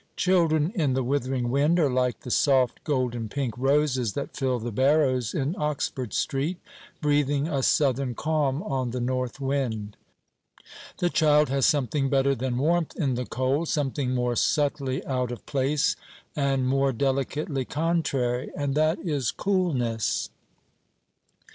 [0.17, 4.71] Children in the withering wind are like the soft golden pink roses that fill the
[4.71, 6.57] barrows in Oxford Street,
[7.03, 9.95] breathing a southern calm on the north wind.
[10.97, 15.45] The child has something better than warmth in the cold, something more subtly out of
[15.45, 15.95] place
[16.35, 20.31] and more delicately contrary; and that is coolness.